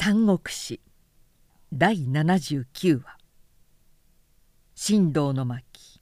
[0.00, 0.78] 三国史
[1.72, 3.18] 第79話
[4.76, 6.00] 「神道の巻。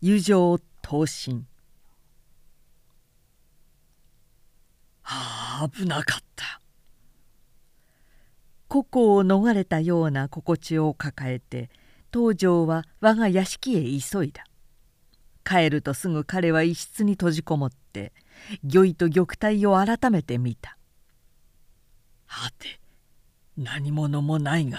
[0.00, 1.46] 友情闘神」
[5.02, 6.60] はあ危なかった。
[8.66, 11.70] 故郷を逃れたような心地を抱えて
[12.12, 14.44] 東條は我が屋敷へ急いだ。
[15.44, 18.12] 帰るとすぐ彼は一室に閉じこもって
[18.64, 20.76] 御意と玉体を改めて見た。
[22.26, 22.80] はて
[23.56, 24.78] 何者もないが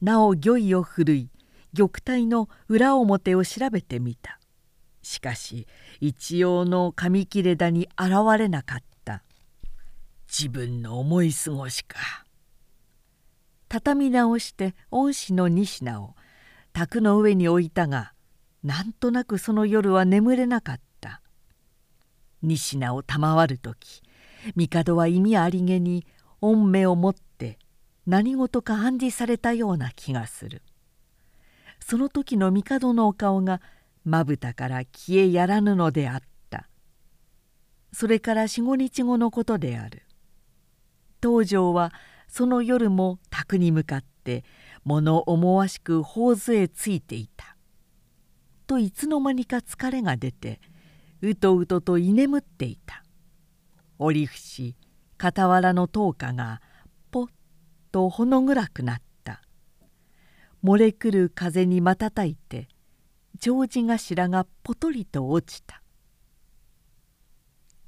[0.00, 1.30] なお御意を振るい
[1.76, 4.38] 玉体の裏表を調べてみた。
[5.02, 5.66] しかし
[6.00, 9.22] 一応の紙切れだに現れなかった。
[10.26, 12.24] 自分の思い過ごしか。
[13.68, 16.14] 畳み直して恩師の仁科を
[16.72, 18.12] 卓の上に置いたが
[18.62, 21.22] なんとなくその夜は眠れなかった。
[22.42, 24.02] 仁科を賜る時
[24.56, 26.06] 帝は意味ありげに
[26.40, 27.25] 御目を持って
[28.06, 30.62] 何事か暗示されたような気がする。
[31.80, 33.60] その時の帝のお顔が
[34.04, 36.68] まぶたから消えやらぬのであった。
[37.92, 40.02] それから四五日後のことである。
[41.22, 41.92] 東條は
[42.28, 44.44] その夜も宅に向かって
[44.84, 47.56] 物思わしく頬杖ついていた。
[48.66, 50.60] といつの間にか疲れが出て
[51.22, 53.02] うとうとと居眠っていた。
[53.98, 54.74] 折伏
[55.18, 56.60] 傍らの灯火が
[57.96, 59.40] とほの暗くなった。
[60.62, 62.68] 漏れくる風に瞬いて
[63.40, 65.82] 障子頭がぽとりと落ちた。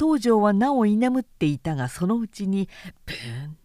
[0.00, 2.70] 東條はなお居眠っていたがそのうちに
[3.04, 3.56] ブーン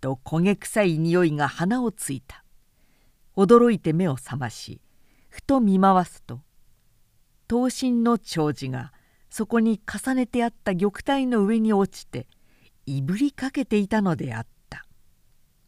[0.00, 2.44] と焦げ臭い匂いが鼻をついた。
[3.36, 4.80] 驚いて目を覚まし
[5.28, 6.38] ふと見回すと
[7.48, 8.92] 刀身の長寿が
[9.28, 12.28] そこに重ねてあった玉体の上に落ちて
[12.86, 14.48] いぶりかけていたのであった「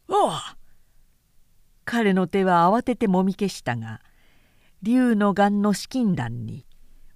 [0.09, 0.31] お
[1.85, 4.01] 彼の手は慌ててもみ消したが
[4.81, 6.65] 竜の眼の資金弾に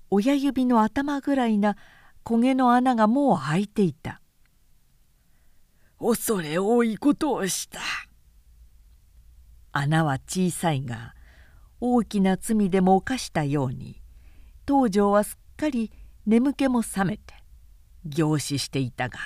[0.09, 1.77] 親指の頭ぐらいな
[2.25, 4.21] 焦げの穴がもう開いていた。
[5.99, 7.79] 恐れ多いことをした。
[9.71, 11.13] 穴は小さいが
[11.79, 14.01] 大きな罪でも犯したように
[14.67, 15.91] 東條はすっかり
[16.25, 17.33] 眠気も覚めて
[18.05, 19.17] 凝視していたが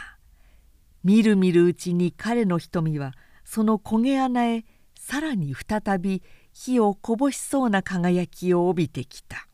[1.04, 3.14] みるみるうちに彼の瞳は
[3.46, 4.66] その焦げ穴へ
[5.00, 9.48] さらに再び火をこぼしそうな輝きを帯びてきた。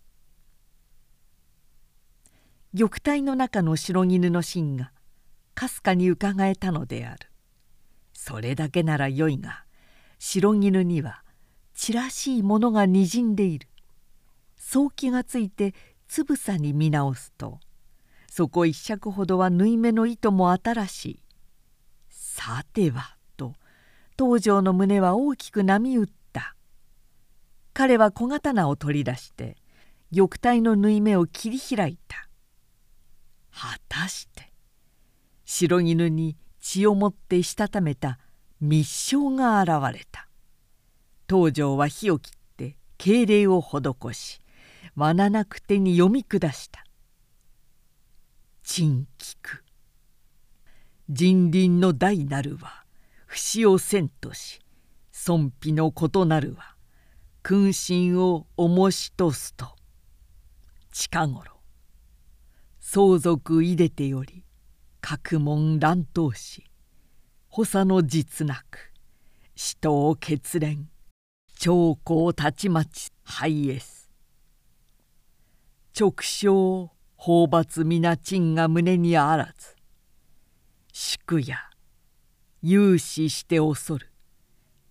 [2.75, 4.91] 玉体の中の白絹の芯が
[5.53, 7.28] かすかにうかがえたのである。
[8.13, 9.66] それだけならよいが
[10.19, 11.24] 白絹には
[11.74, 13.68] ちらしいものがにじんでいる。
[14.57, 15.74] そう気がついて
[16.07, 17.59] つぶさに見直すと
[18.30, 21.24] そこ一尺ほどは縫い目の糸も新しい。
[22.09, 23.18] さては
[24.23, 26.55] 東條の胸は大きく波打った。
[27.73, 29.57] 彼は小刀を取り出して
[30.15, 32.29] 玉体の縫い目を切り開いた。
[33.51, 34.53] 果たして
[35.43, 38.19] 白絹に血をもってしたためた
[38.59, 40.27] 密書が現れた。
[41.27, 44.39] 東條は火を切って敬礼を施し
[44.95, 46.85] 罠なく手に読み下した
[48.61, 49.63] 「珍菊。
[51.09, 52.81] 人倫の大なるは
[53.31, 54.59] 不死をせんとし
[55.09, 56.75] 尊否の異なるは
[57.44, 59.68] 君臣を重しとすと
[60.92, 61.53] 近頃
[62.81, 64.44] 相続いでてより
[65.00, 66.66] 各門乱闘し
[67.47, 68.92] 補佐の実なく
[69.56, 70.90] 死闘決連
[71.58, 74.09] 長江たちまち廃エス。
[75.98, 79.78] 直将討伐皆賃が胸にあらず
[80.92, 81.70] 祝や
[82.63, 84.09] 勇士して恐る。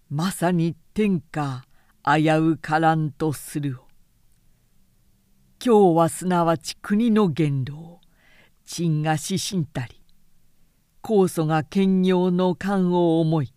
[0.08, 1.64] まさに天下
[2.04, 3.84] 危うからんとするを。
[5.64, 8.00] 今日はすなわち国の元老
[8.64, 10.00] 陳が指針たり。
[11.02, 13.52] 高祖が兼業の勘を思い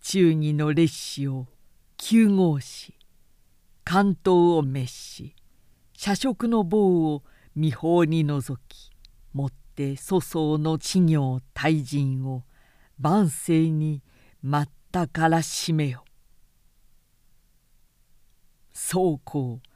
[0.00, 1.46] 忠義の烈士を
[1.98, 2.94] 救護し
[3.84, 5.34] 関東を滅し
[5.92, 7.22] 社食の棒を
[7.54, 8.90] 未法に除き
[9.34, 12.42] もって粗相の稚業大人を
[12.98, 14.02] 万世に
[14.42, 16.04] 待ったからしめよ。
[18.72, 19.68] そうこう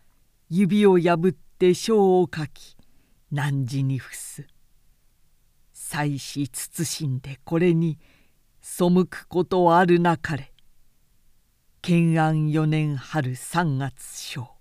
[0.49, 2.77] 指を破って書を書き
[3.33, 4.47] 汝に伏す。
[5.73, 7.99] 妻子慎んでこれに
[8.61, 10.53] 背くことあるなかれ
[11.83, 14.55] 建安4年春3月章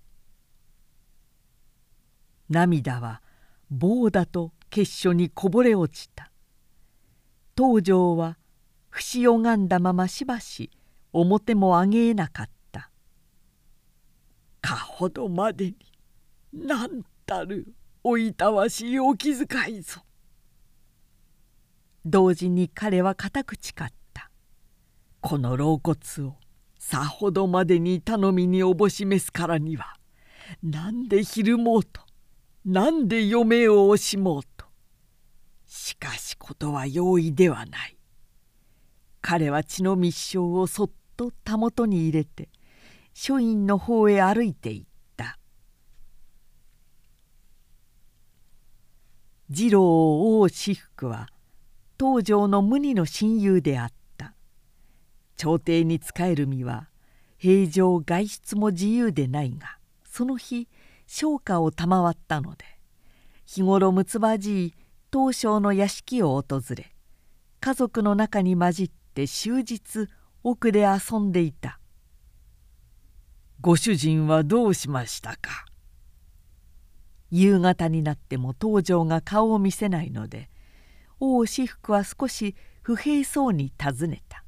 [2.48, 3.22] 涙は
[3.70, 6.32] 棒だと結書にこぼれ落ちた
[7.56, 8.36] 東條は
[8.98, 10.70] し拝んだまましばし
[11.12, 12.90] 表も上げえなかった
[14.60, 15.76] 「かほどまでに
[16.52, 17.72] 何たる
[18.02, 20.00] おいたわしいお気遣いぞ」
[22.04, 24.30] 同時に彼は固く誓った。
[25.20, 26.36] この老骨を
[26.78, 29.94] さほどまでに頼みにおぼしめすからには
[30.62, 32.00] なんでひるもうと
[32.64, 34.66] なんで嫁を惜しもうと。
[35.66, 37.96] しかしことは容易ではない。
[39.20, 42.48] 彼は血の密書をそっとたもとに入れて
[43.12, 44.84] 書院の方へ歩いていっ
[45.16, 45.38] た。
[49.52, 51.28] 次郎王私服は
[51.98, 54.00] 東条の無二の親友であった。
[55.36, 56.90] 朝廷に仕える身は
[57.38, 60.68] 平常外出も自由でないがその日
[61.06, 62.66] 商家を賜ったので
[63.46, 64.74] 日頃むつばじい
[65.10, 66.94] 東照の屋敷を訪れ
[67.60, 70.08] 家族の中に混じって終日
[70.42, 71.80] 奥で遊んでいた
[73.60, 75.66] 「ご主人はどうしましたか?」
[77.30, 80.50] 夕方になっても東条が顔を見せないので
[81.20, 84.44] 王私服は少し不平そうに尋ねた。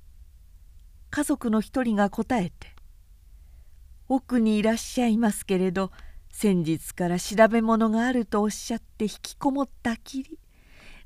[1.10, 2.74] 家族の一人が答えて
[4.08, 5.92] 「奥にいらっしゃいますけれど
[6.30, 10.38] 先日から調べ物があるとおっしゃって引きこもったきり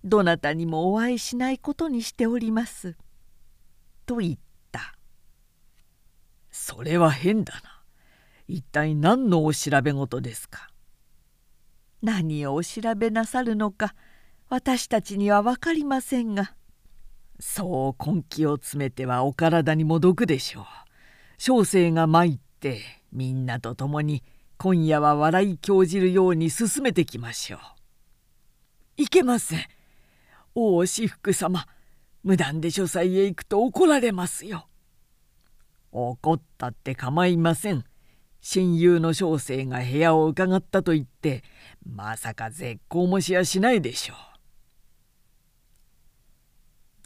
[0.04, 2.96] どなたにもお会いしないことにしております」
[4.06, 4.38] と言っ
[4.72, 4.96] た
[6.50, 7.82] 「それは変だな。
[8.48, 10.70] 一体何のお調べ事ですか?」
[12.02, 13.94] 何をお調べなさるのか
[14.48, 16.54] 私たちには分かりませんが。
[17.40, 20.64] そう根気を詰めてはお体にも毒でしょう。
[21.38, 22.80] 小生が参って
[23.12, 24.22] みんなと共に
[24.56, 27.60] 今夜は笑い興じるように進めてきましょう。
[29.02, 29.66] いけません。
[30.54, 31.66] 王私福様
[32.22, 34.68] 無断で書斎へ行くと怒られますよ。
[35.92, 37.84] 怒ったって構いません。
[38.40, 41.42] 親友の小生が部屋を伺ったと言って
[41.84, 44.16] まさか絶好もしやしないでしょう。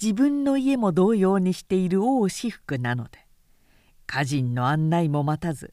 [0.01, 3.19] 自分の家も同様にしている王私福なので
[4.07, 5.73] 家人の案内も待たず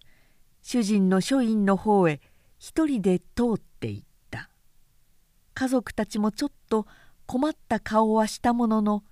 [0.61, 2.19] 主人の書院の方へ
[2.59, 3.25] 一人で通
[3.55, 4.49] っていった。
[5.53, 6.85] 家族たちもちょっと
[7.25, 9.03] 困った顔はしたものの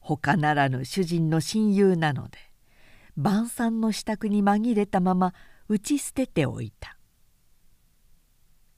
[0.00, 2.38] 他ならぬ主人の親友なので
[3.16, 5.34] 晩餐の支度に紛れたまま
[5.68, 6.96] 打ち捨てておいた。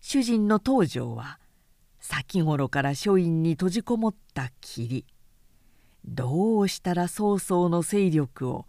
[0.00, 1.38] 主人の東条は
[2.00, 5.06] 先頃から書院に閉じこもったきり
[6.04, 8.66] どうしたら曹操の勢力を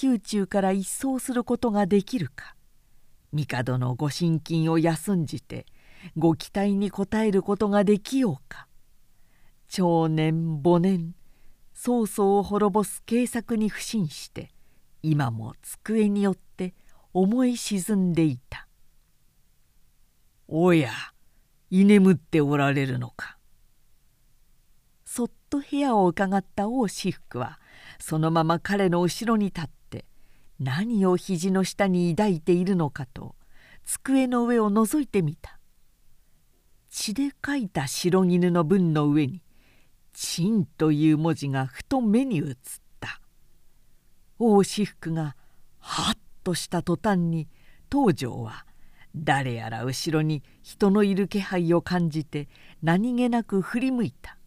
[0.00, 2.54] 宮中から一掃することができるか
[3.32, 5.66] 帝のご神金を休んじて
[6.16, 8.68] ご期待に応えることができようか。
[9.68, 11.14] 長年母年
[11.86, 14.50] 曹操を滅ぼす計策に不信して
[15.04, 16.74] 今も机によって
[17.14, 18.66] 思い沈んでいた
[20.48, 20.90] 「おや
[21.70, 23.38] 居眠っておられるのか」
[25.06, 27.60] そっと部屋を伺った王私福は
[28.00, 30.06] そのまま彼の後ろに立って
[30.58, 33.36] 何を肘の下に抱いているのかと
[33.84, 35.60] 机の上を覗いてみた。
[36.90, 39.40] 血で描いた白絹の文の上に
[40.18, 42.54] 「陳」という文字がふと目に映っ
[43.00, 43.20] た。
[44.38, 45.36] 王私福が
[45.78, 47.48] はっとした途端に
[47.92, 48.66] 東條は
[49.14, 52.48] 誰やら後ろに人のいる気配を感じて
[52.82, 54.38] 何気なく振り向いた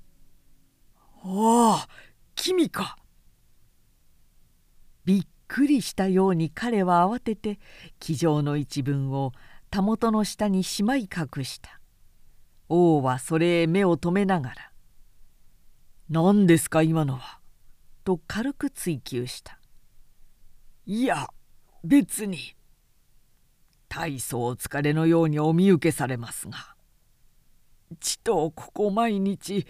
[1.24, 1.88] ああ
[2.36, 2.98] 君か！
[5.06, 7.60] びっくりしたように彼は慌てて
[8.00, 9.34] 気丈の一文を
[9.70, 11.80] たもとの下にしまい隠した。
[12.70, 14.69] 王はそれへ目を留めながら
[16.10, 17.40] 「何ですか今のは」
[18.04, 19.60] と軽く追求した
[20.86, 21.28] 「いや
[21.84, 22.56] 別に」
[23.90, 26.76] 大層お疲れのようにお見受けされますが。
[28.00, 29.66] ちとここ毎日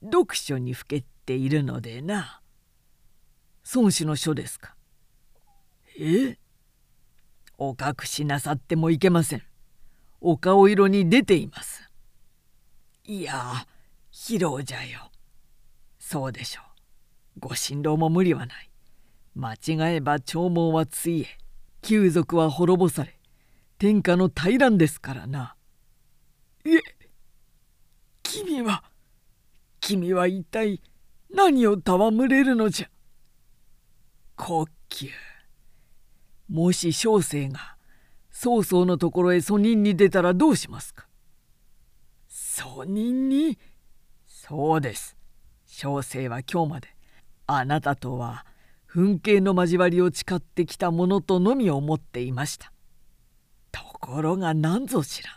[0.00, 2.40] 読書にふけっているのでな。
[3.74, 4.76] 孫子の書ですか。
[5.98, 6.38] え？
[7.58, 9.42] お隠しなさってもいけません。
[10.20, 11.90] お顔色に出ています。
[13.04, 13.66] いや
[14.12, 15.10] 疲労じゃよ。
[16.06, 16.60] そうでしょ
[17.38, 17.40] う。
[17.40, 18.70] ご心労も無理はない。
[19.34, 21.38] 間違えば長毛はついえ。
[21.80, 23.18] 旧族は滅ぼされ。
[23.78, 25.56] 天下の大乱ですからな。
[26.66, 26.78] え。
[28.22, 28.84] 君は。
[29.80, 30.82] 君は一体
[31.30, 32.90] 何を戯れるのじゃ。
[34.36, 35.08] 呼吸
[36.50, 37.76] もし小生が
[38.30, 41.06] 曹操のところへ訴人に出たらどうしますか。
[42.28, 43.58] 訴人に？
[44.26, 45.16] そうです。
[45.76, 46.94] 小生は今日まで
[47.48, 48.46] あなたとは
[48.88, 52.72] 噴景の交わりを誓ってきたものとのみ思っていました。
[53.72, 55.34] ところが何ぞ知らん。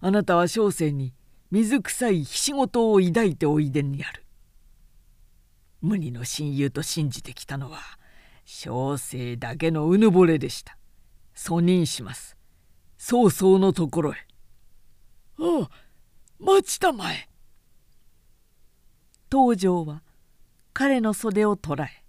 [0.00, 1.14] あなたは小生に
[1.52, 4.24] 水臭いひし事を抱いておいでにある。
[5.80, 7.78] 無二の親友と信じてきたのは
[8.44, 10.76] 小生だけのうぬぼれでした。
[11.36, 12.36] 訴任します。
[12.98, 14.16] 曹操のところへ。
[15.38, 15.70] ああ
[16.40, 17.31] 待ちたまえ。
[19.32, 20.02] 東条は
[20.74, 22.04] 彼の袖を捉え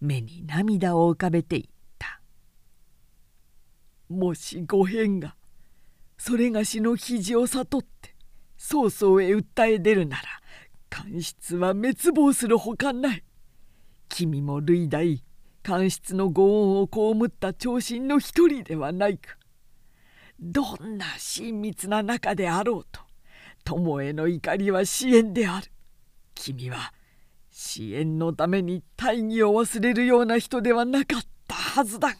[0.00, 1.64] 目に涙を浮かべていっ
[1.98, 2.20] た
[4.08, 5.34] 「もしご変が
[6.16, 8.14] それがしの肘を悟って
[8.56, 10.22] 曹操へ訴え出るなら
[10.88, 13.24] 官室は滅亡するほかない。
[14.08, 15.24] 君も類大
[15.64, 19.36] 官室のご恩を被った長身の一人ではないか。
[20.38, 23.00] どんな親密な仲であろうと
[23.64, 25.66] 友への怒りは支援である。
[26.34, 26.92] 君は
[27.50, 32.16] 支援のために大義を忘れるような人ではなかったはずだが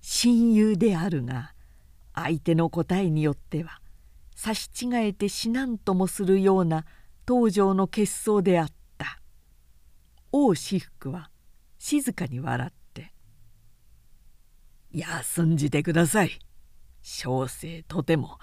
[0.00, 1.52] 親友であるが
[2.14, 3.80] 相手の答えによっては
[4.34, 6.84] 差し違えて死なんともするような
[7.26, 8.76] 東条の結相であった。
[10.32, 11.30] 王私服は
[11.78, 13.12] 静かに笑って
[14.92, 16.38] 「休んじてください。
[17.02, 18.38] 小生とても。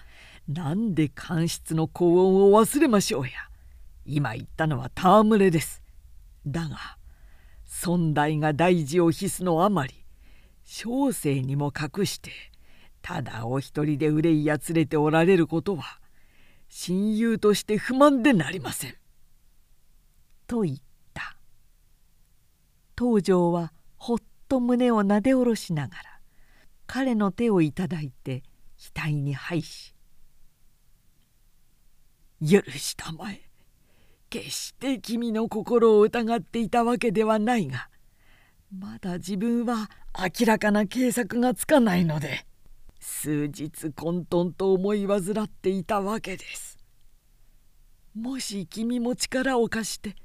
[0.48, 3.32] なんで官室の高音を忘れましょうや。
[4.06, 5.82] 今言ったのは戯れです。
[6.46, 6.98] だが
[7.66, 10.06] 尊大が大事を必すのあまり
[10.66, 12.32] 小生にも隠して
[13.02, 16.00] ただお一人で憂いやつれておられることは
[16.68, 18.96] 親友として不満でなりません。
[20.48, 20.78] と言っ
[21.14, 21.38] た。
[22.98, 24.18] 東条はほっ
[24.50, 26.20] と胸をなで下ろしながら
[26.86, 28.44] 彼の手をいただいて
[28.78, 29.93] 額に拝し
[32.44, 33.42] 「許したまえ
[34.30, 37.90] 決して君の心を疑っていたわけではないが
[38.78, 39.90] まだ自分は
[40.40, 42.46] 明らかな計策がつかないので
[43.00, 46.78] 数日混沌と思い患っていたわけです。
[48.16, 50.16] もし君も力を貸して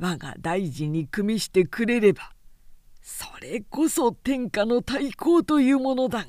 [0.00, 2.32] 我が大事に組みしてくれれば
[3.02, 6.26] それこそ天下の対抗というものだが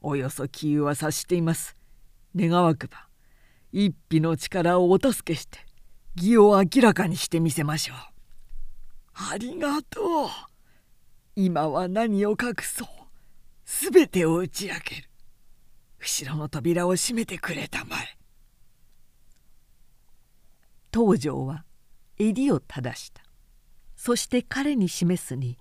[0.00, 1.76] およそ杞憂は察しています
[2.34, 3.07] 願わくば
[3.72, 5.58] 一匹の力をお助けして
[6.16, 7.96] 義を明らかにしてみせましょう。
[9.32, 10.28] ありがとう。
[11.36, 12.88] 今は何を隠そう。
[13.64, 15.08] すべてを打ち明ける。
[15.98, 18.18] 後ろの扉を閉めてくれたまえ。
[20.92, 21.64] 東条は
[22.18, 23.22] 襟を正した。
[23.98, 25.58] そして彼に示すに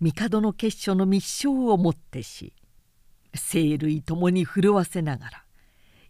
[0.00, 2.52] 帝の結書の密書をもってし
[3.34, 5.43] 生類ともに震わせながら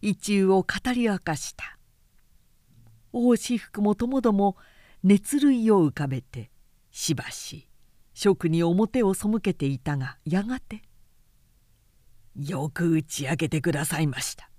[0.07, 1.79] 一憂を語り明かした
[3.11, 4.55] 王子服もともども
[5.03, 6.51] 熱類を浮かべて
[6.91, 7.67] しばし
[8.13, 10.83] 職に表を背けていたがやがて
[12.35, 14.49] よく打ち明けてくださいました。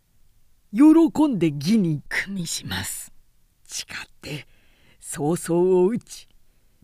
[0.73, 3.13] 喜んで義に組みします。
[3.67, 4.49] 誓って
[4.99, 6.27] 早々を打ち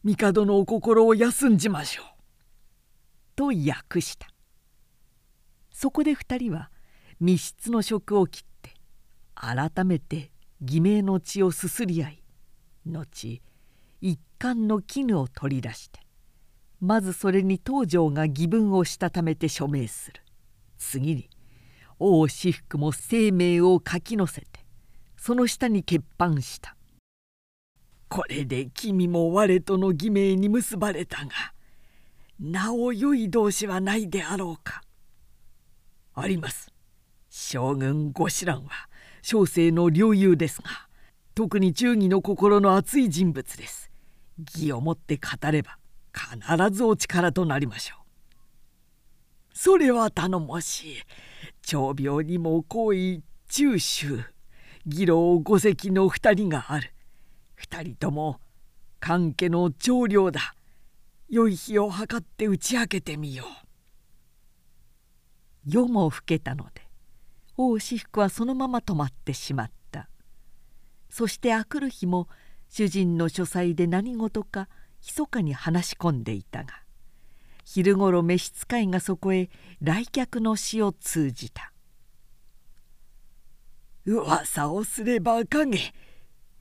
[0.05, 2.07] 帝のお心を休んじましょう。
[3.35, 4.29] と訳した。
[5.73, 6.71] そこで二人は
[7.19, 8.52] 密室の職を切って
[9.35, 12.23] 改めて偽名の血をすすり合い
[12.87, 13.41] 後
[14.01, 16.01] 一貫の絹を取り出して
[16.81, 20.21] まずそれに東条が義文をしたためて署名する。
[20.79, 21.31] 次に
[22.01, 24.49] 王私服も生命を書き乗せて
[25.17, 26.77] その下に欠板した。
[28.09, 31.31] これで君も我との偽名に結ばれたが
[32.41, 34.83] なお良い同士はないであろうか。
[36.15, 36.73] あります。
[37.31, 38.89] 将軍御子蘭は
[39.23, 40.69] 小生の領友ですが
[41.35, 43.91] 特に忠義の心の熱い人物です。
[44.55, 45.79] 義をもって語れば
[46.13, 48.03] 必ずお力となりましょう。
[49.55, 50.97] それは頼もしい。
[51.63, 54.07] 長病にも好意中秋
[54.85, 56.93] 義老五隻の二人がある。
[57.55, 58.41] 二人とも
[58.99, 60.55] 関係の長領だ。
[61.29, 63.47] 良い日を計って打ち明けてみよう。
[65.65, 66.82] 夜も更けたので
[67.65, 69.83] 王子服はそのまま止まってしまった。
[71.13, 72.27] そしてあくる日も
[72.71, 74.71] 主人の書斎で何事か
[75.07, 76.73] 密かに話し込んでいたが
[77.67, 79.51] 昼ごろ召使いがそこへ
[79.83, 81.75] 来客の死を通じた
[84.07, 85.93] 「噂をすれば影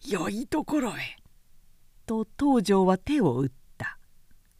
[0.06, 1.16] 良いところへ」
[2.06, 3.98] と東條は手を打った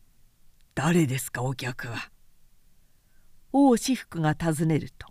[0.74, 2.12] 「誰ですかお客は」
[3.52, 5.11] 王私服が尋ねると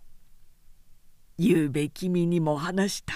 [1.43, 3.15] ゆうべ君にも話した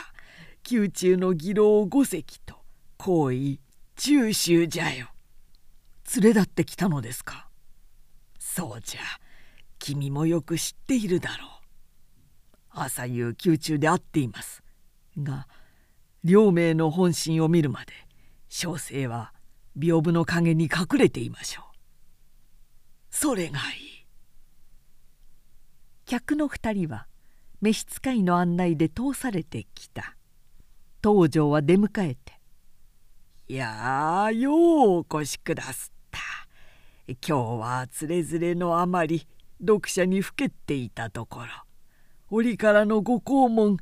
[0.67, 2.55] 宮中の義老五隻と
[2.97, 3.59] 皇位
[3.97, 5.09] 中州じゃよ。
[6.15, 7.47] 連れ立ってきたのですか？
[8.39, 9.01] そうじゃ
[9.77, 11.49] 君もよく知っているだろう。
[12.71, 14.63] 朝夕宮中で会っています。
[15.19, 15.47] が
[16.23, 17.93] 両名の本心を見るまで
[18.49, 19.33] 小生は
[19.77, 21.65] 屏風の陰に隠れていましょう。
[23.11, 24.07] それがいい。
[26.07, 27.05] 客の二人は
[27.61, 30.15] 召使いの案内で通されてきた
[31.03, 32.39] 東條は出迎えて
[33.47, 34.51] 「いやよ
[34.99, 36.19] うお越しくだすった
[37.07, 37.31] 今日
[37.61, 39.27] はつれづれのあまり
[39.59, 41.47] 読者にふけっていたところ
[42.29, 43.77] 折からのご訪問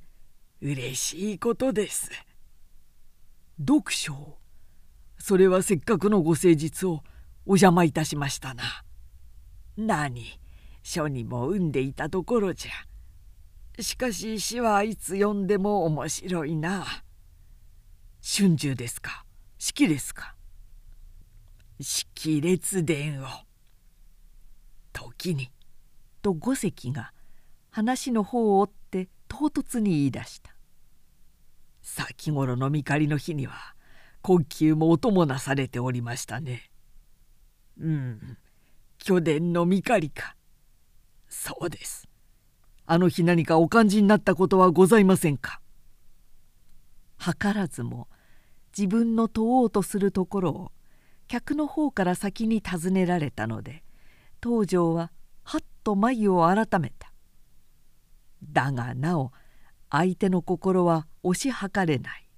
[0.62, 2.10] うれしいことです」
[3.60, 4.38] 読書
[5.18, 7.04] それはせっかくのご誠実を
[7.46, 8.64] お邪魔いたしましたな。
[9.78, 10.40] 何
[10.82, 12.72] 書にも産んでいたところじゃ。
[13.80, 16.86] しかし詩はいつ読んでも面白いな。
[18.22, 19.26] 春秋ですか？
[19.58, 20.36] 式ですか？
[21.80, 23.28] 式列伝を。
[24.94, 25.52] 時に。
[26.22, 27.12] と五石が
[27.70, 30.56] 話の方を追って唐突に言い出した。
[31.82, 33.76] 先頃の見狩りの日には
[34.22, 36.70] 国球もお供なされておりましたね。
[37.78, 38.38] うん
[39.00, 40.38] 巨殿の見狩りか。
[41.28, 42.08] そうです。
[42.86, 45.62] あの日何かお感じになったことはございませんか？
[47.18, 48.08] 図らずも
[48.78, 50.72] 自分の問おうとするところを
[51.28, 53.84] 客の方から先に尋ねられたので
[54.44, 55.12] 東條は
[55.44, 57.14] はっと眉を改めた。
[58.44, 59.32] だがなお
[59.90, 62.30] 相手の心は押し量れない。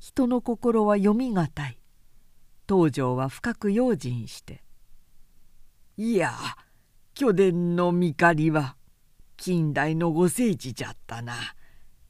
[0.00, 1.78] 人の心は読みがたい。
[2.68, 4.62] 東條は深く用心して
[5.96, 6.34] 「いや
[7.14, 8.76] 巨殿の見狩りは
[9.38, 11.32] 近代のご聖地じゃったな。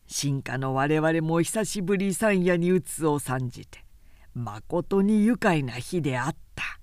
[0.06, 3.84] 進化の我々も久しぶり山野にうつを参じて
[4.32, 6.80] まことに愉快な日であった。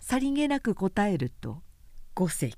[0.00, 1.62] さりげなく答えると
[2.14, 2.54] 五石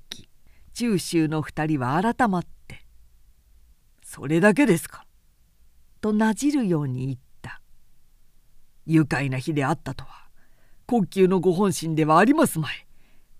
[0.73, 2.87] 中州の二人は改まって
[4.01, 5.05] 「それだけですか?」
[5.99, 7.61] となじるように言った
[8.87, 10.29] 「愉快な日であったとは
[10.87, 12.87] 国級のご本心ではありますまい。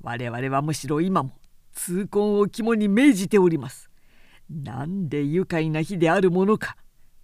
[0.02, 1.40] 我々はむしろ今も
[1.74, 3.90] 痛恨を肝に銘じております。
[4.50, 6.78] なんで愉快な日であるものか。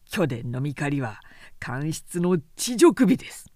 [0.06, 1.20] 去年の見狩りは
[1.60, 3.52] 官室の地上首です。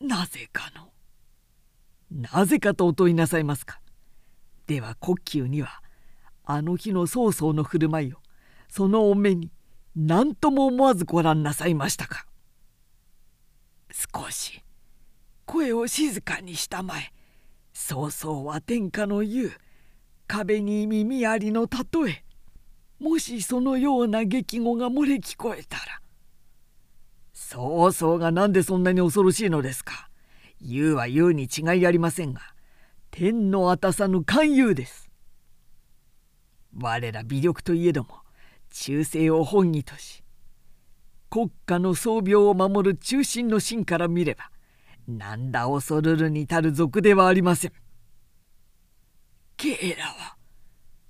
[0.00, 0.90] なぜかの。
[2.10, 3.80] なぜかとお問いなさいますか。
[4.66, 5.82] では国級には
[6.44, 8.16] あの日の曹操の振る舞いを
[8.68, 9.50] そのお目に
[9.94, 12.26] 何とも思わずご覧なさいましたか。
[13.90, 14.62] 少し
[15.44, 17.12] 声を静かにしたまえ。
[17.78, 19.52] 曹操は天下の言う
[20.26, 22.24] 壁に耳ありの例え
[22.98, 26.00] もしそのような激語が漏れ聞こえたら
[27.34, 30.08] 曹操が何でそんなに恐ろしいのですか。
[30.58, 32.40] 言うは言うに違いありませんが
[33.10, 35.10] 天のあたさぬ勧誘です。
[36.80, 38.20] 我ら微力といえども
[38.70, 40.24] 忠誠を本義とし
[41.28, 44.50] 国家の宗病を守る中心の芯から見れば
[45.06, 47.72] なんだ恐るるに足る賊ではありません。
[49.56, 50.36] ケイラは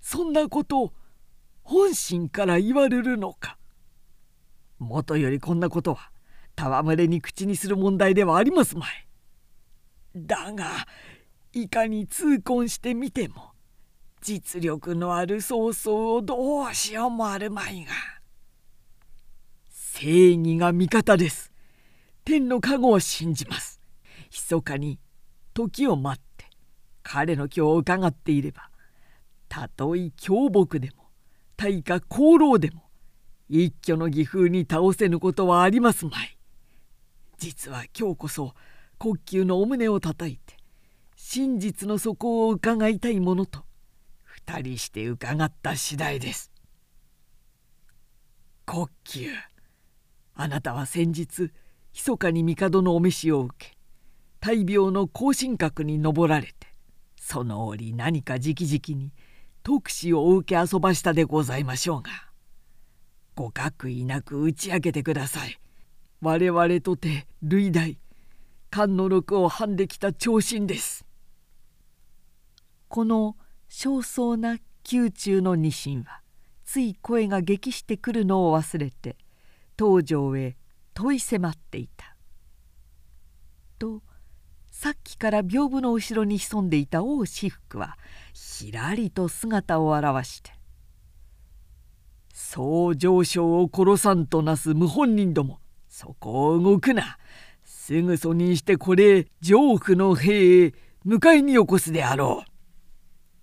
[0.01, 0.93] そんなことを
[1.63, 3.59] 本心から言われるのか。
[4.79, 6.11] もとよりこんなことは
[6.57, 9.07] 戯れに口にする問題ではありますまい。
[10.15, 10.87] だが
[11.53, 13.53] いかに痛恨してみても
[14.23, 17.93] 実力のある曹操をどうしようもあるまいが
[19.71, 21.53] 正義が味方です
[22.25, 23.76] 天の加護を信じます
[24.37, 24.99] 密かに
[25.55, 26.45] 時を待って
[27.03, 28.69] 彼の今日を伺っていれば
[29.49, 31.07] たとえ凶木でも
[31.57, 32.83] 大化功労でも
[33.49, 36.37] 一挙の義風に倒せぬことはありますまい。
[37.39, 38.55] 実は今日こそ
[38.99, 40.57] 国級のお胸をたたいて
[41.15, 43.65] 真実の底を伺いたいものと
[44.23, 46.51] 二人して伺った次第です。
[48.67, 49.31] 国級
[50.35, 51.53] あなたは先日
[51.95, 53.76] 密かに帝のお召しを受け
[54.47, 56.55] 大病の後進閣に登られて
[57.21, 59.11] その折何か直々に
[59.65, 62.11] 特使を受け遊ばしたでございましょうが
[63.35, 65.59] ご覚意なく打ち明けてください
[66.21, 67.99] 我々とて類大
[68.71, 71.05] 漢の禄をはんできた長身です
[72.87, 73.35] この
[73.69, 76.21] 焦燥な宮中のニシンは
[76.65, 79.17] つい声が激してくるのを忘れて
[79.77, 80.57] 東条へ
[80.95, 82.16] 問い迫っていた。
[84.79, 87.97] さっきから屏風の後ろに潜んでいた王私服は
[88.35, 90.53] ひらりと姿を現して
[92.35, 97.17] 「そう上昇を殺さんとなす謀反人どもそこを動くな。
[97.65, 100.75] すぐそにしてこれ上府の兵へ
[101.07, 102.51] 迎えに起こすであろう」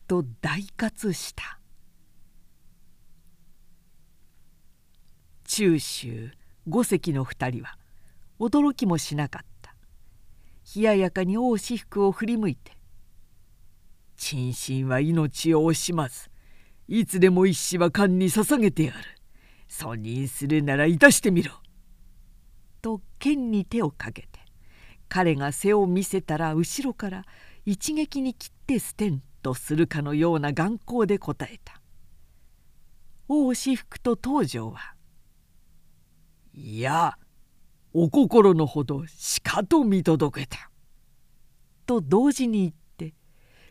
[0.08, 1.60] と大喝した。
[5.46, 6.30] 中州
[6.70, 7.80] 五隻の二人は
[8.40, 9.53] 驚きもしなかった。
[10.76, 12.78] 冷ややかに王私服を振り向いて
[14.18, 16.30] 「陳心は命を惜しまず
[16.88, 18.98] いつでも一死は官に捧げてやる。
[19.70, 21.52] 訴任するならいたしてみろ」
[22.82, 24.40] と剣に手をかけて
[25.10, 27.26] 彼が背を見せたら後ろから
[27.66, 31.82] 一撃に切って捨てんとするかのような眼光で答えた。
[33.28, 34.96] 王私服と東条は
[36.54, 37.18] 「いや
[37.94, 40.72] お心のほどしかと見届けた」
[41.86, 43.14] と同時に言って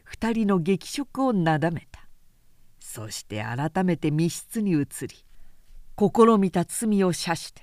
[0.05, 2.03] 二人の激色をなだめた。
[2.79, 5.25] そして改めて密室に移り
[5.97, 7.63] 試みた罪を射して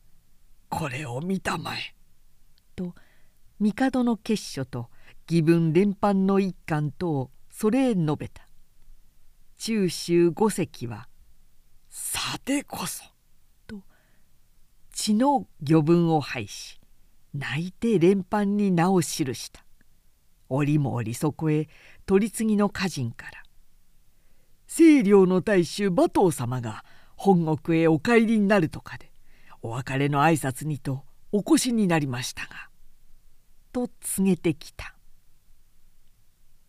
[0.70, 1.94] 「これを見たまえ」
[2.74, 2.94] と
[3.60, 4.88] 帝の結書と
[5.28, 8.48] 義分連藩の一貫とをそれへ述べた。
[9.58, 11.08] 中州五隻は
[11.88, 13.04] 「さてこそ」
[15.06, 16.80] 血の魚文を拝し
[17.32, 19.64] 泣いて連藩に名を記した。
[20.48, 21.68] 折も折そこへ
[22.06, 23.42] 取り次ぎの歌人から
[24.66, 29.12] 「清涼の大衆馬頭様が本国へお帰りになるとかで
[29.62, 32.68] お別れの挨拶にとお越しになりましたが」
[33.72, 34.96] と告げてきた。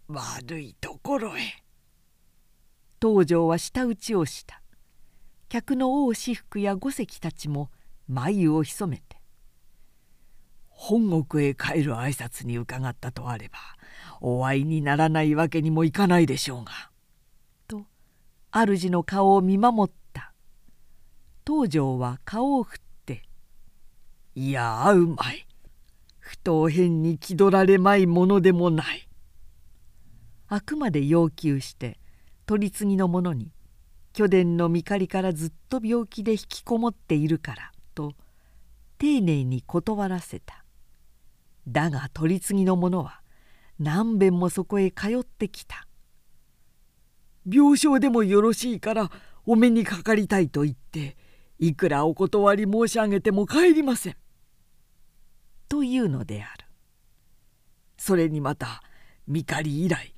[0.10, 1.42] 悪いところへ。
[3.02, 4.62] 東条は舌打ちをした。
[5.50, 7.72] 客の王私服や五隻たちも
[8.08, 9.22] 眉を潜めて
[10.70, 13.58] 「本国へ帰る挨拶に伺ったとあれば
[14.22, 16.72] お会いにならないわけにもいかないでしょうが」
[17.68, 17.86] と
[18.52, 20.34] 主の顔を見守った。
[21.46, 23.24] 東条は顔を振って
[24.36, 25.48] 「いや会うまい。
[26.20, 29.08] 不当変に気取られまいものでもない」
[30.50, 32.00] あくまで要求して
[32.46, 33.52] 取り次ぎの者に
[34.12, 38.14] 巨殿の見かりからずっと病気で引きこもっているからと
[39.00, 40.64] 丁寧に断らせた
[41.68, 43.22] だが取り次ぎの者は
[43.80, 45.88] 何べんもそこへ通ってきた
[47.52, 49.10] 病床でもよろしいから
[49.48, 51.18] お目にかかりたいと言って
[51.58, 54.16] いくらお断り申し上げても帰りません。
[55.70, 56.66] というのである。
[57.98, 58.84] それにまた
[59.28, 60.14] 見狩り以来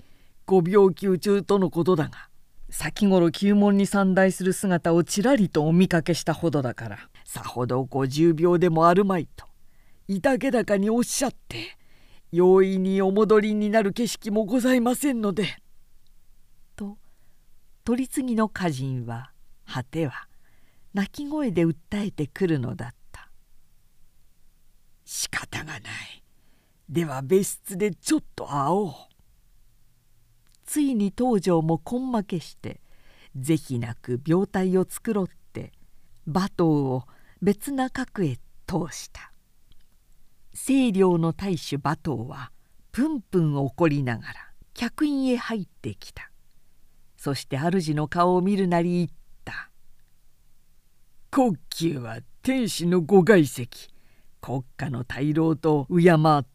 [0.46, 2.30] ご病休中とのことだが
[2.70, 6.98] 先頃旧門に参内する姿をちらりとお見かけしたほどだから
[7.32, 9.46] さほどご重病でもあるまいと
[10.08, 11.78] いたけ高におっしゃって
[12.32, 15.46] 容易にお戻りになる景色もございませんので。
[16.76, 16.98] と
[17.84, 19.32] 取り次ぎの歌人は
[19.64, 20.28] 果ては
[20.96, 21.76] 泣き声で訴
[22.08, 23.30] えてくるのだった。
[25.06, 25.82] 仕方がない。
[26.90, 28.94] では別室でちょっと会おう。
[30.66, 32.82] ついに東条も根負けして
[33.36, 35.74] 是非なく病態を繕って
[36.26, 37.04] 馬頭を
[37.42, 39.32] 別な角へ通した。
[40.54, 42.52] 清涼の大主馬頭は
[42.92, 44.34] プンプン怒りながら
[44.74, 46.32] 客員へ入ってきた。
[47.18, 49.10] そして主の顔を見るなり言っ
[49.46, 49.70] た
[51.32, 53.90] 「国級は天使のご外籍
[54.42, 56.50] 国家の大老と敬って。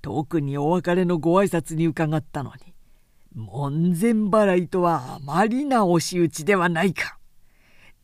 [0.00, 2.74] 特にお別れのご挨拶に伺ったのに。
[3.34, 7.18] 門前払いとはあまりな押し打ちではないか。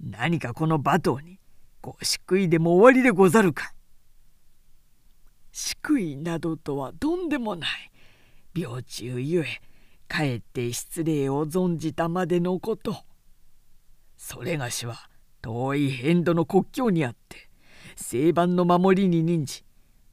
[0.00, 1.38] 何かこの馬頭に
[1.84, 3.74] ご祝いでも終わりでござるか。
[5.52, 7.90] 祝いなどとはとんでもない。
[8.58, 9.60] 病中ゆえ
[10.08, 12.96] かえって失礼を存じたまでのこと。
[14.16, 15.10] それがしは
[15.42, 17.50] 遠い変土の国境にあって
[17.96, 19.62] 正番の守りに任じ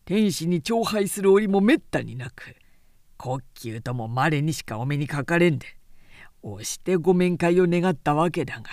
[0.04, 2.58] 天使に徴配する折もめったになく
[3.18, 5.68] 国級とも稀にしかお目にかかれんで
[6.42, 8.64] 押してご面会を願ったわけだが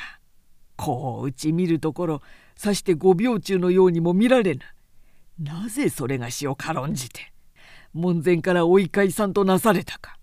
[0.74, 2.22] こううち見るところ
[2.58, 4.60] さしてご病中のようにも見られぬ。
[5.38, 7.32] なぜそれがしを軽んじて
[7.92, 10.18] 門前からおいいさんとなされたか。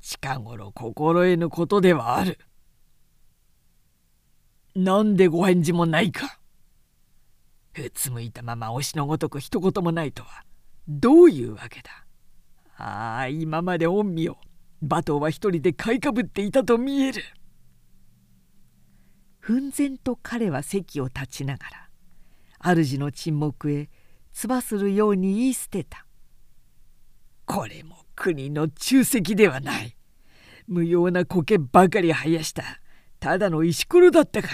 [0.00, 2.38] 近頃心得ぬことではある。
[4.76, 6.38] なんでご返事もないか。
[7.76, 10.44] うつむいたまま押しのごとく一言もないとは。
[10.86, 12.06] どういうわけだ。
[12.76, 14.36] ああ今まで御身を
[14.80, 17.22] 馬頭は一人で買いかぶっていたと見える。
[19.46, 23.88] 奮然と彼は席を立ちながら主の沈黙へ
[24.32, 26.04] つするように言い捨てた。
[27.44, 29.96] これも国の忠責ではない。
[30.66, 32.64] 無用な苔ばかり生やした
[33.20, 34.48] ただの石ころだったか。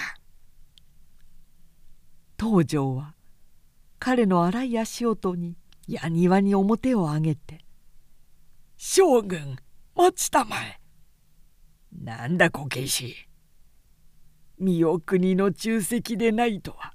[2.39, 3.15] 東條は
[3.99, 5.57] 彼の荒い足音に
[5.89, 7.65] やにわに表を上げて
[8.77, 9.57] 「将軍
[9.97, 10.79] 待ちたまえ」
[11.99, 13.27] なんだこけし
[14.59, 16.95] 身を国の忠責でないとは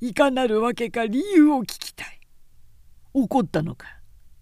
[0.00, 2.20] いかなるわけか理由を聞きたい。
[3.14, 3.86] 怒ったのか？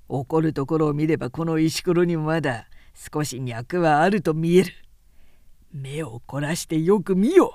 [0.09, 4.73] 怒るところを見ればこの石ころにもまだ少し脈はあると見える。
[5.73, 7.55] 目を凝らしてよく見よ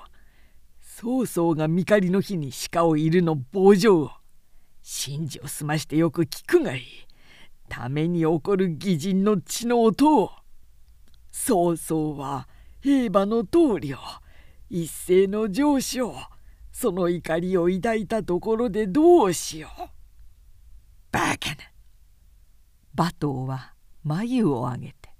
[0.80, 4.10] 曹操が見狩りの日に鹿をいるの棒状を。
[4.84, 6.82] 神事を済ましてよく聞くがいい。
[7.68, 10.30] ために起こる義人の血の音を。
[11.30, 12.48] 曹操は
[12.80, 13.96] 兵馬の棟梁。
[14.74, 16.14] 一斉の上司を
[16.72, 19.82] その怒りを抱いたところでどうしよう。
[21.12, 21.56] バカな。
[22.94, 25.14] 馬頭は眉を上げて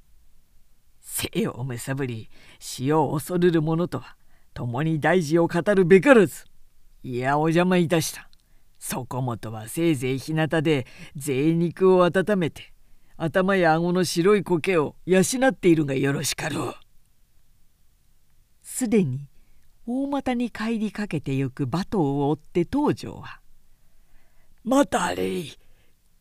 [1.02, 4.16] 「生をむさぶり死を恐るる者とは
[4.54, 6.46] 共に大事を語るべからず。
[7.02, 8.30] いやお邪魔いたした。
[8.78, 12.72] そこもとはせいぜい日向で贅肉を温めて
[13.18, 16.74] 頭や顎の白い苔を養っているがよろしかろう。
[18.62, 19.28] すでに
[19.94, 23.40] 大股に帰りかけてゆく馬頭を追って東條は
[24.64, 25.52] 「またれい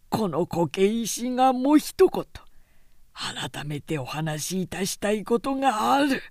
[0.10, 2.26] この苔石がもう一言
[3.14, 6.22] 改めてお話しいたしたいことがある」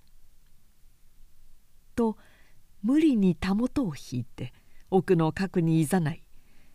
[1.96, 2.18] と
[2.82, 4.52] 無理にたもとを引いて
[4.90, 6.22] 奥の角にいざない。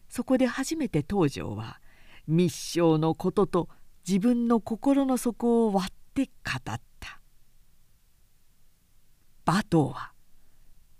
[0.09, 1.79] そこで初めて東條は
[2.27, 3.69] 密書のことと
[4.07, 6.31] 自分の心の底を割って語
[6.73, 7.21] った。
[9.45, 10.14] 馬頭は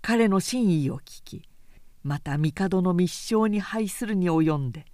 [0.08, 1.42] 彼の真意を聞き
[2.04, 4.84] また帝の密書に拝するに及んで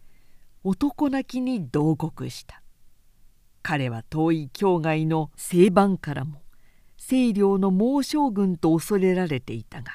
[0.65, 2.63] 男泣きに同国した。
[3.63, 6.41] 彼は遠い境外の西番からも
[6.97, 9.93] 清涼の猛将軍と恐れられていたが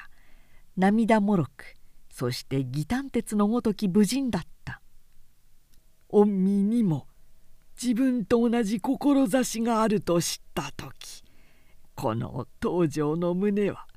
[0.76, 1.74] 涙もろく
[2.12, 4.80] そして義丹鉄のごとき武人だった。
[6.10, 7.08] 御身にも
[7.74, 11.24] 自分と同じ志があると知った時
[11.96, 13.87] この東条の胸は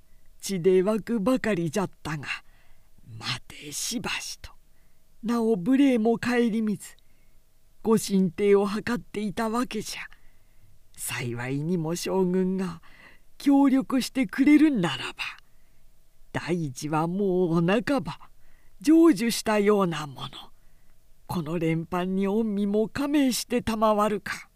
[0.41, 2.27] 血で湧くばかりじゃったが
[3.19, 4.51] 待てしばしと。
[5.23, 6.97] なお無礼も顧みず
[7.83, 10.01] ご神帝を図っていたわけじゃ。
[10.97, 12.81] 幸いにも将軍が
[13.37, 15.13] 協力してくれるならば
[16.31, 18.19] 大事はもうお半ば
[18.83, 20.29] 成就したようなもの。
[21.27, 24.49] この連番に御身も加盟して賜るか。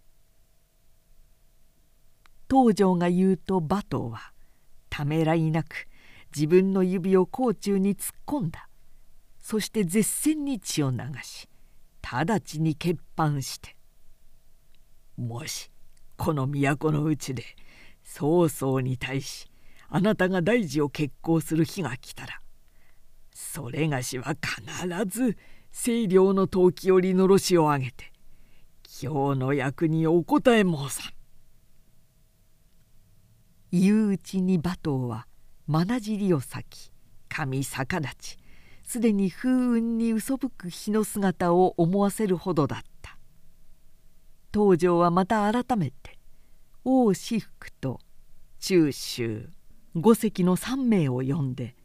[2.50, 4.35] 東条が言うと馬頭は
[4.96, 5.88] ためらいなく
[6.34, 8.70] 自分の指を甲冑に突っ込んだ
[9.42, 11.50] そして絶戦に血を流し
[12.02, 13.76] 直ちに欠板して
[15.20, 15.70] 「もし
[16.16, 17.44] この都のうちで
[18.06, 19.52] 曹操に対し
[19.90, 22.40] あなたが大事を決行する日が来たら
[23.34, 25.38] それがしは必ず
[25.74, 28.14] 清涼の陶器よりのろしを上げて
[29.04, 31.15] 今日の役にお答え申さん。
[33.78, 35.28] 言ううちに馬頭は
[35.68, 36.92] まなじりを裂き
[37.28, 38.38] 髪逆立ち
[38.84, 43.18] すでに風雲に嘘吹く日の姿を思わせるほどだった。
[44.54, 46.18] 東条はまた改めて
[46.86, 48.00] 王私服と
[48.60, 49.50] 中秋
[49.96, 51.76] 五隻の3名を呼んで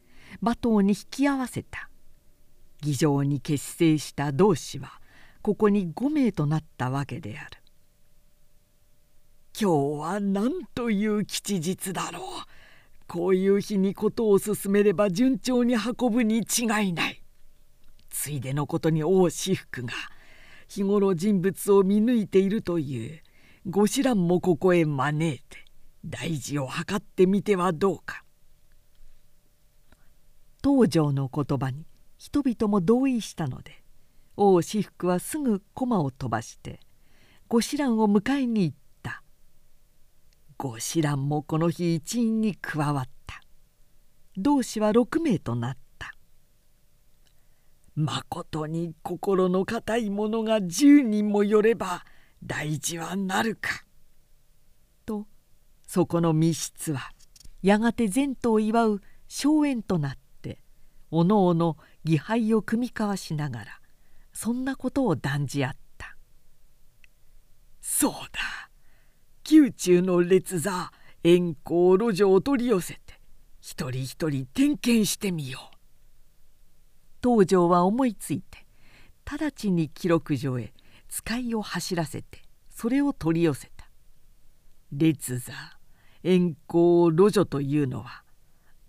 [0.40, 1.90] 馬頭に引き合わせた。
[2.82, 5.00] 議場に結成した同志は
[5.42, 7.59] ここに5名となったわけである。
[9.58, 12.22] 今日は何という吉日だろう。
[13.06, 17.22] こういう日に事を進めれば順調に運ぶに違いない。
[18.08, 19.92] ついでのことに王私服が
[20.68, 23.20] 日頃人物を見抜いているという。
[23.68, 25.44] ご子蘭もここへ招いて
[26.02, 28.24] 大事を図ってみてはどうか。
[30.64, 31.84] 東条の言葉に
[32.16, 33.82] 人々も同意したので
[34.36, 36.80] 王私服はすぐ駒を飛ばして
[37.48, 38.79] ご子蘭を迎えに行った。
[40.62, 43.40] ご子蘭もこの日一員に加わった。
[44.36, 46.12] 同志は6名となった。
[47.94, 52.04] まことに心の固い者が10人もよれば
[52.44, 53.70] 大事はなるか。
[55.06, 55.26] と
[55.86, 57.10] そこの密室は
[57.62, 60.60] やがて前途を祝う荘園となって
[61.10, 63.80] おのおの儀杯を酌み交わしながら
[64.34, 66.18] そんなことを断じ合った。
[67.80, 68.69] そうだ。
[69.50, 70.92] 宮中の列座
[71.24, 73.00] 円光路上を取り寄せて
[73.60, 75.76] 一人一人点検してみよう。
[77.20, 78.64] 東条は思いついて
[79.24, 80.72] 直ちに記録所へ
[81.08, 83.90] 使いを走らせてそれを取り寄せた。
[84.92, 85.52] 列座
[86.22, 88.22] 円光路女というのは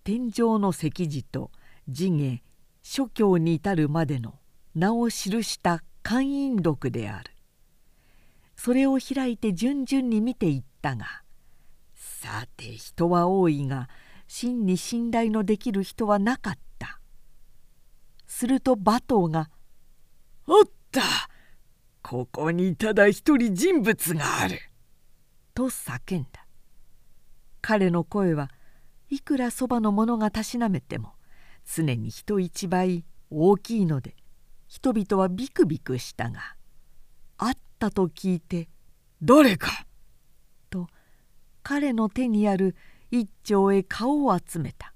[0.03, 1.49] 天上の石寺と
[1.89, 2.43] 地下
[2.83, 4.35] 諸教に至るまでの
[4.75, 7.30] 名を記した寛因録である。
[8.63, 11.23] それを開いて順々に見ていったが
[11.95, 13.89] さて人は多いが
[14.27, 16.99] 真に信頼のできる人はなかった。
[18.27, 19.49] すると馬頭が
[20.45, 21.01] 「おった！
[22.03, 24.59] ここにただ一人人物がある」
[25.55, 26.45] と叫んだ。
[27.61, 28.51] 彼の声は
[29.09, 31.15] いくらそばの者がたしなめても
[31.65, 34.15] 常に人一倍大きいので
[34.67, 36.55] 人々はビクビクしたが
[37.39, 38.69] あったと聞いて
[39.23, 39.87] 「誰か!」
[40.69, 40.87] と
[41.63, 42.75] 彼の手にある
[43.09, 44.93] 一丁へ顔を集めた。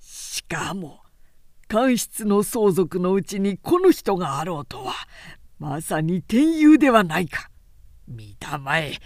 [0.00, 1.00] しかも
[1.68, 4.94] 官室の相続のうちにこの人があろうとは
[5.60, 7.50] まさに天佑ではないか。
[8.08, 8.98] 見たまえ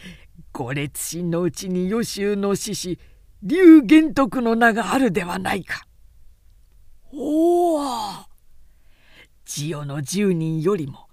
[0.52, 2.98] 五列心のうちに予習の志士
[3.42, 5.87] 龍玄徳の名があるではないか。
[7.12, 7.82] おお
[9.44, 11.08] 千代の十人よりも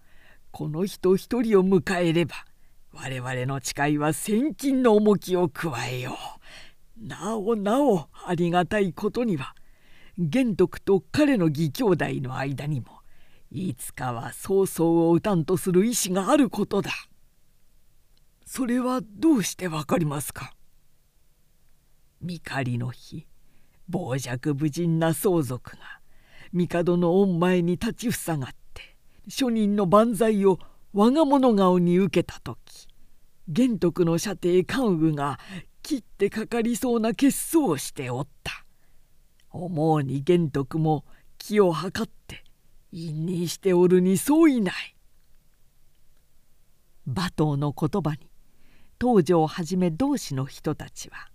[0.57, 2.33] この人一人を迎えれば
[2.93, 6.17] 我々の誓いは千金の重きを加えよ
[6.97, 7.05] う。
[7.05, 9.53] なおなおありがたいことには
[10.17, 13.01] 玄徳と彼の義兄弟の間にも
[13.51, 16.89] いつかは曹操を討たんとする意志があることだ。
[18.45, 20.53] それはどうしてわかりますか？
[22.21, 23.27] 見狩りの日
[23.91, 25.79] 傍若無人な相続が
[26.53, 28.64] 帝の御前に立ちふさがって
[29.27, 30.59] 庶人の万歳を
[30.93, 32.87] 我が物顔に受けた時
[33.47, 35.39] 玄徳の射程関羽が
[35.83, 38.65] 切ってかかりそうな血相をしておった。
[39.51, 41.05] 思うに玄徳も
[41.37, 42.43] 気を図って
[42.91, 44.95] 陰にしておるに相違ない。
[47.05, 48.17] 馬頭の言葉に
[48.99, 51.29] 東条をはじめ同志の人たちは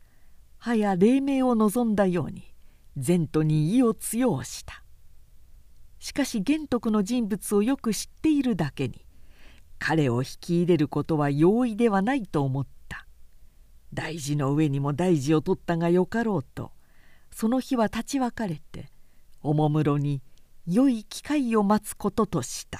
[0.58, 2.52] 早黎明を望んだように
[2.96, 4.82] 前途に意を強した。
[6.00, 9.04] しかし玄徳の人物をよく知っているだけに
[9.78, 13.06] 彼を引き入れることは容易ではないと思った
[13.94, 16.72] 大事の上にも大事を取ったがよかろうと
[17.30, 18.90] その日は立ち別れて
[19.42, 20.22] おもむろに
[20.66, 22.78] 良い機会を待つこととした。